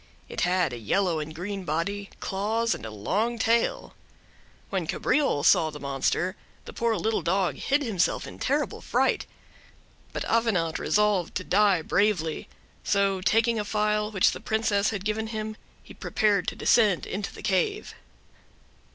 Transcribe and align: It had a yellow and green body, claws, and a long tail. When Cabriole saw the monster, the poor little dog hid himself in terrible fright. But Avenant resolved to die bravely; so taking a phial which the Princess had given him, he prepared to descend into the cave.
It 0.27 0.41
had 0.41 0.73
a 0.73 0.79
yellow 0.79 1.19
and 1.19 1.31
green 1.35 1.63
body, 1.63 2.09
claws, 2.19 2.73
and 2.73 2.87
a 2.87 2.89
long 2.89 3.37
tail. 3.37 3.93
When 4.71 4.87
Cabriole 4.87 5.43
saw 5.43 5.69
the 5.69 5.79
monster, 5.79 6.35
the 6.65 6.73
poor 6.73 6.95
little 6.95 7.21
dog 7.21 7.57
hid 7.57 7.83
himself 7.83 8.25
in 8.25 8.39
terrible 8.39 8.81
fright. 8.81 9.27
But 10.11 10.25
Avenant 10.25 10.79
resolved 10.79 11.35
to 11.35 11.43
die 11.43 11.83
bravely; 11.83 12.49
so 12.83 13.21
taking 13.21 13.59
a 13.59 13.63
phial 13.63 14.09
which 14.09 14.31
the 14.31 14.39
Princess 14.39 14.89
had 14.89 15.05
given 15.05 15.27
him, 15.27 15.55
he 15.83 15.93
prepared 15.93 16.47
to 16.47 16.55
descend 16.55 17.05
into 17.05 17.31
the 17.31 17.43
cave. 17.43 17.93